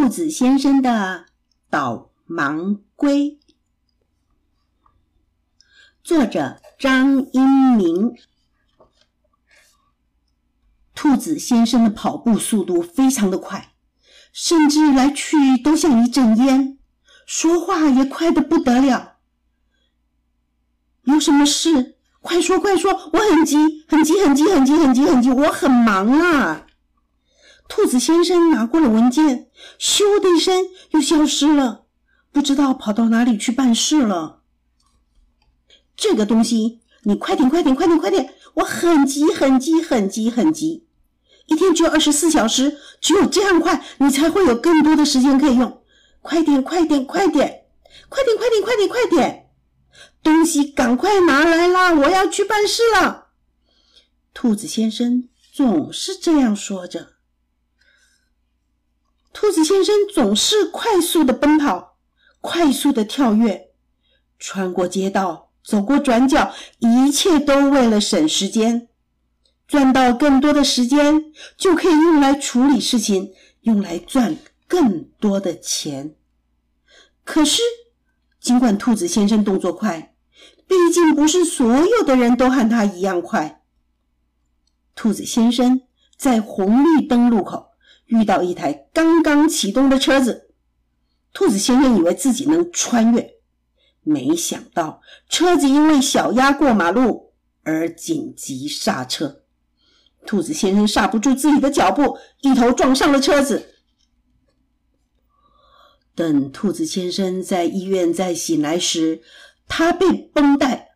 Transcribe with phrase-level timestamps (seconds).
[0.00, 1.26] 兔子先生的
[1.68, 3.38] 导盲龟，
[6.02, 8.16] 作者张英明。
[10.94, 13.74] 兔子先生的跑步速度非常的快，
[14.32, 16.78] 甚至来去都像一阵烟，
[17.26, 19.18] 说话也快的不得了。
[21.02, 21.98] 有什么事？
[22.22, 22.90] 快说快说！
[23.12, 25.30] 我很急，很急，很急，很急，很急，很急！
[25.30, 26.66] 我很忙啊！
[27.70, 31.86] 兔子先生拿过了文件，咻的一声又消失了，
[32.32, 34.40] 不知道跑到哪里去办事了。
[35.96, 38.34] 这个东西，你快点，快点，快点，快点！
[38.54, 40.88] 我很急，很急，很急，很急！
[41.46, 45.80] 一天只有二十四小时，只有这样快，你才会有更多的时间可以用。
[46.22, 47.66] 快点，快点，快点，
[48.08, 49.50] 快点，快点，快点，快点！
[50.24, 51.94] 东西赶快拿来啦！
[51.94, 53.28] 我要去办事了。
[54.34, 57.19] 兔子先生总是这样说着。
[59.32, 61.96] 兔子先生总是快速的奔跑，
[62.40, 63.70] 快速的跳跃，
[64.38, 68.88] 穿过街道，走过转角，一切都为了省时间，
[69.68, 76.14] 赚到更多的时间，就可以用来处理事情，用来赚更多的钱。
[77.24, 77.62] 可是，
[78.40, 80.14] 尽管兔子先生动作快，
[80.66, 83.62] 毕竟不是所有的人都和他一样快。
[84.96, 85.82] 兔子先生
[86.16, 87.69] 在红绿灯路口
[88.10, 90.50] 遇到一台刚刚启动的车子，
[91.32, 93.34] 兔子先生以为自己能穿越，
[94.02, 99.42] 没想到车子因为小鸭过马路而紧急刹车，
[100.26, 103.74] 兔子先生刹不住自己的脚步，一头撞上了车子。
[106.16, 109.22] 等兔子先生在医院再醒来时，
[109.68, 110.88] 他被绷带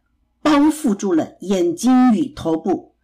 [0.42, 2.96] 包覆住了眼睛与头部。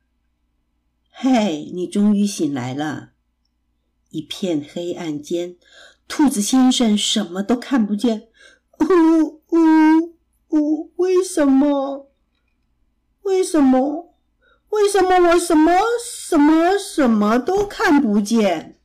[1.12, 3.09] 嘿，你终于醒来了！
[4.11, 5.56] 一片黑暗间，
[6.06, 8.28] 兔子先生什么都看不见。
[8.78, 10.16] 呜呜
[10.50, 10.93] 呜！
[10.97, 12.10] 为什么？
[13.22, 14.15] 为什么？
[14.71, 18.76] 为什么我什么什么什么都看不见？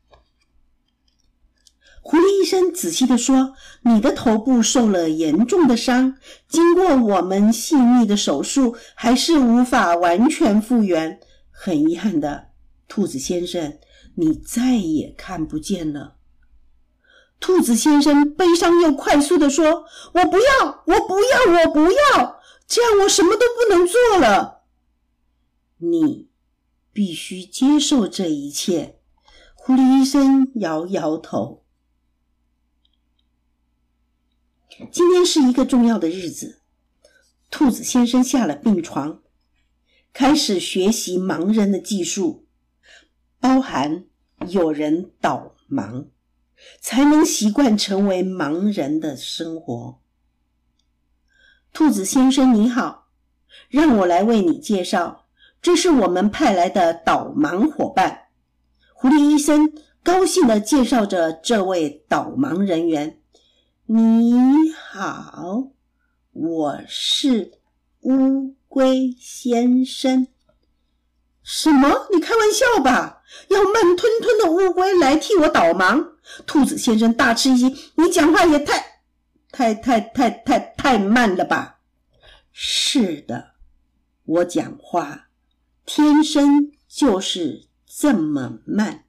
[2.02, 11.19] 狐狸医生仔细的说：“你的头部受了严重的伤，经过我们细密的手术，还是无法完全复原。
[11.50, 12.50] 很遗憾的，
[12.88, 13.78] 兔子先生，
[14.16, 16.18] 你再也看不见了。”
[17.40, 22.42] 兔子先生悲伤又快速的说：“我不要，我不要，我不要！
[22.68, 24.64] 这样我什么都不能做了。
[25.78, 26.30] 你
[26.92, 29.00] 必须接受这一切。”
[29.54, 31.64] 狐狸医生摇摇头。
[34.92, 36.62] 今天是一个重要的日子，
[37.50, 39.24] 兔子先生下了病床，
[40.14, 42.44] 开始学习盲人的技术，
[43.45, 44.06] 包含
[44.47, 46.07] 有人导盲，
[46.81, 50.00] 才能习惯成为盲人的生活。
[51.72, 53.09] 兔子先生你好，
[53.69, 55.28] 让我来为你介绍，
[55.61, 58.29] 这是我们派来的导盲伙伴。
[58.95, 63.22] 狐狸医生高兴地介绍着这位导盲人员。
[63.85, 65.67] 你好，
[66.31, 67.59] 我是
[68.01, 70.25] 乌龟先生。
[71.44, 72.07] 什么？
[72.12, 73.15] 你开玩笑吧？
[73.50, 76.12] 要慢吞吞的乌龟来替我导盲？
[76.46, 77.78] 兔子先生大吃一惊。
[77.96, 79.02] 你讲话也太、
[79.52, 81.80] 太、太、太、太、太慢了吧？
[82.52, 83.52] 是的，
[84.25, 85.28] 我讲话
[85.86, 89.03] 天生就是这么慢。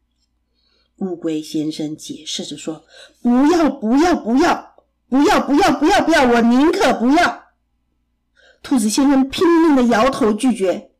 [0.96, 2.84] 乌龟先生解释着说
[3.22, 4.76] ：“不要，不要，不要，
[5.08, 6.24] 不要，不要，不要，不要！
[6.26, 7.44] 我宁可不要。”
[8.62, 10.90] 兔子先生拼命的摇头拒绝。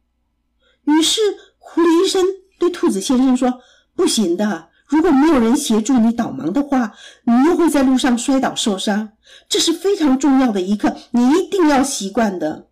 [0.85, 1.21] 于是，
[1.59, 2.23] 狐狸医生
[2.59, 3.61] 对兔子先生说
[3.95, 6.95] ：“不行的，如果没有人协助你导盲的话，
[7.25, 9.13] 你又会在路上摔倒受伤。
[9.49, 12.69] 这是非常重要的一刻，你一定要习惯的。”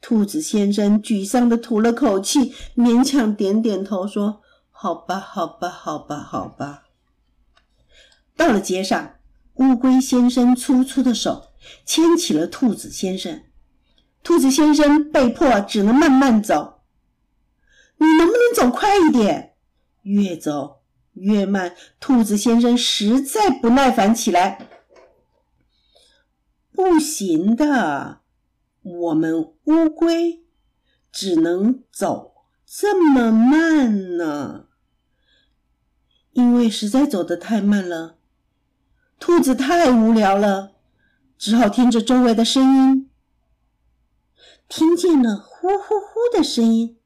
[0.00, 4.40] 兔子先生沮丧的吐了口气，勉强点点头说。
[4.70, 6.84] 好吧，好吧，好吧，好吧。
[8.34, 9.16] 到了街上，
[9.56, 11.48] 乌龟先生粗粗的手
[11.84, 13.42] 牵起了兔子先生，
[14.22, 16.79] 兔子先生被迫只能慢慢走。
[18.00, 19.54] 你能不能走快一点？
[20.02, 20.80] 越走
[21.12, 24.66] 越慢，兔子先生实在不耐烦起来。
[26.72, 28.22] 不行的，
[28.82, 30.42] 我们乌龟
[31.12, 32.32] 只能走
[32.64, 34.64] 这么慢呢。
[36.32, 38.16] 因为实在走得太慢了，
[39.18, 40.76] 兔子太无聊了，
[41.36, 43.10] 只好听着周围的声音。
[44.68, 46.99] 听见了呼呼呼的声音，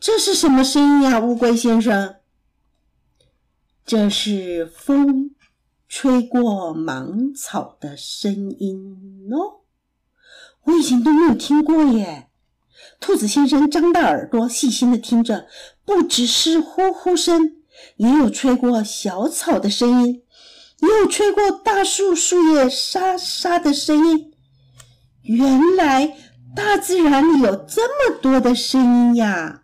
[0.00, 1.18] 这是什么声音呀？
[1.20, 2.16] 乌龟先生，
[3.84, 5.30] 这是风
[5.88, 9.62] 吹过芒草的声音哦，
[10.64, 12.28] 我以前都没有听过耶。
[13.00, 15.46] 兔子先生张大耳朵，细心的听着，
[15.84, 17.56] 不只是呼呼声，
[17.96, 20.22] 也有吹过小草的声音，
[20.80, 24.32] 也有吹过大树树叶沙沙的声音。
[25.22, 26.16] 原来
[26.54, 29.62] 大自然里有这么多的声音呀！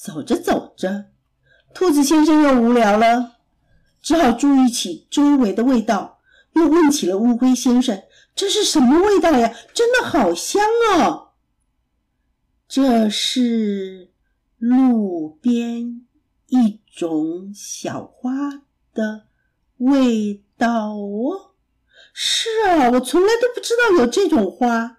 [0.00, 1.10] 走着走着。
[1.74, 3.36] 兔子先生又无聊了，
[4.00, 6.20] 只好注意起周围的味道，
[6.54, 8.02] 又问起了乌龟先生
[8.34, 9.52] ：“这是什么味道呀？
[9.74, 10.62] 真的好香
[10.96, 11.32] 哦！”
[12.66, 14.10] 这是
[14.56, 16.06] 路边
[16.46, 18.62] 一种小花
[18.94, 19.24] 的
[19.76, 21.52] 味道哦。
[22.14, 24.96] 是啊，我从来都不知道有这种花。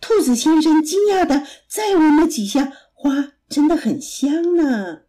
[0.00, 5.02] 兔子先生惊讶的再闻了几下，花真的很香呢。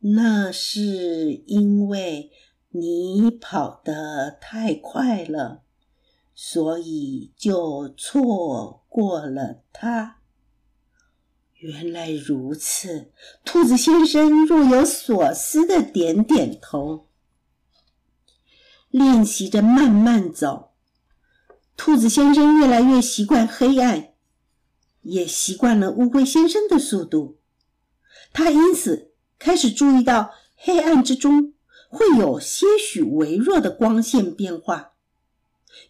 [0.00, 2.32] 那是因为
[2.70, 5.62] 你跑得太快了，
[6.34, 10.16] 所以就错过了它。
[11.54, 13.12] 原来如此，
[13.44, 17.08] 兔子先生若有所思的点点头，
[18.90, 20.72] 练习着慢慢走。
[21.76, 24.12] 兔子先生越来越习惯黑暗，
[25.08, 27.38] 也习惯了乌龟先生的速度，
[28.32, 29.08] 他因此。
[29.40, 31.54] 开始注意到黑暗之中
[31.88, 34.94] 会有些许微弱的光线变化。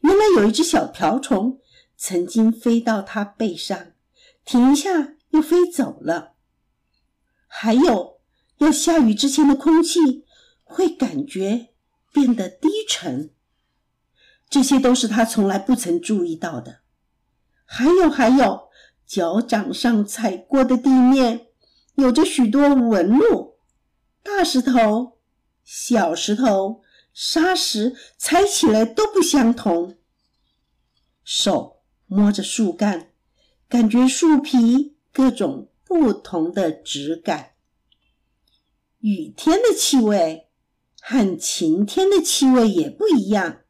[0.03, 1.59] 原来有一只小瓢虫
[1.97, 3.93] 曾经飞到他背上，
[4.44, 6.35] 停下又飞走了。
[7.47, 8.21] 还有，
[8.59, 10.26] 要下雨之前的空气
[10.62, 11.69] 会感觉
[12.12, 13.31] 变得低沉。
[14.50, 16.81] 这些都是他从来不曾注意到的。
[17.64, 18.68] 还有，还有，
[19.09, 21.47] 脚掌上踩过的地面。
[21.95, 23.57] 有着许多纹路，
[24.23, 25.19] 大石头、
[25.65, 26.83] 小石头、
[27.13, 29.97] 沙石踩起来都不相同。
[31.25, 33.11] 手摸着树干，
[33.69, 37.55] 感觉树皮各种不同的质感。
[39.01, 40.49] 雨天的气味
[41.01, 43.63] 和晴天的气味也不一样。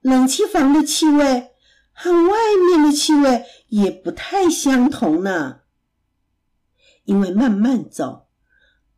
[0.00, 1.52] 冷气房的气味
[1.96, 2.36] 和外
[2.68, 5.60] 面的气味也不太相同呢。
[7.04, 8.26] 因为慢慢走，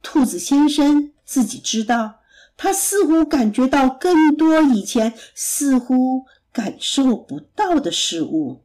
[0.03, 2.21] 兔子先生自己知道，
[2.57, 8.65] 他似乎感觉到更多以前似乎感受不到的事物。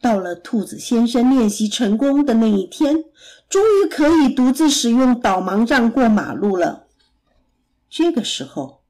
[0.00, 3.04] 到了兔子先生练习成功的那一天，
[3.48, 6.88] 终于可以独自使用导盲杖过马路了。
[7.88, 8.82] 这个时候，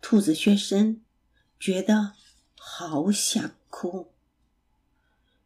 [0.00, 1.00] 兔子先生
[1.58, 2.12] 觉得
[2.76, 4.08] 好想哭。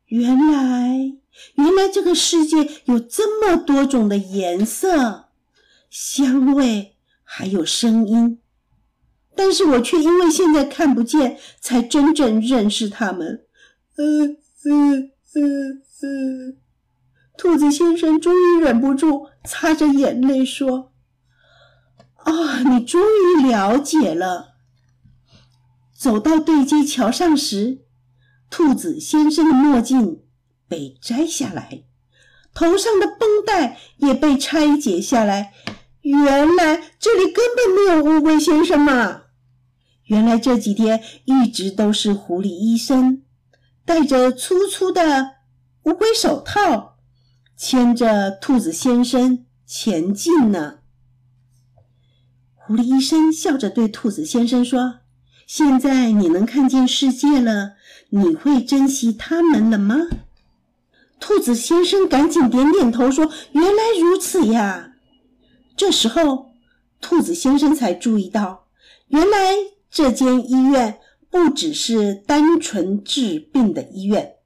[0.07, 1.13] 原来，
[1.57, 5.27] 原来这个世界有这么多种的颜色、
[5.91, 8.41] 香味，还有声音，
[9.37, 13.45] 但是我却因为现在看不见，才真正认识它们。
[13.97, 16.57] 嗯嗯嗯嗯，
[17.37, 20.93] 兔子先生终于忍不住擦着眼泪说
[22.25, 24.55] ：“啊，你终于了解了。”
[25.99, 27.85] 走到对街桥上时。
[28.51, 30.23] 兔子先生的墨镜
[30.67, 31.85] 被摘下来，
[32.55, 35.53] 头上的绷带也被拆解下来。
[36.01, 39.25] 原来这里根本没有乌龟先生嘛！
[40.05, 43.23] 原来这几天一直都是狐狸医生
[43.85, 45.35] 戴着粗粗的
[45.83, 46.97] 乌龟手套，
[47.55, 50.79] 牵着兔子先生前进呢。
[52.55, 55.01] 狐狸医生笑着对兔子先生说
[55.49, 57.73] ：“现在你能看见世界了。”
[58.11, 59.97] 你会珍惜他们了吗？
[61.21, 64.95] 兔子先生赶紧点点头说：“原来如此呀。”
[65.77, 66.53] 这时候，
[67.03, 68.65] 兔子先生才注意到，
[69.09, 69.55] 原来
[69.91, 74.37] 这间医院不只是单纯治病的医院，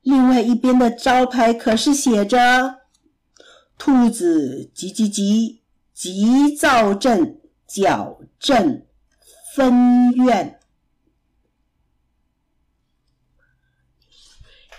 [0.00, 2.76] 另外一边的招牌可是写着
[3.76, 5.60] “兔子急急急
[5.92, 7.36] 急躁症
[7.68, 8.85] 矫正
[9.56, 10.60] 分院”。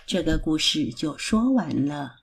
[0.05, 2.16] 这个故事就说完了。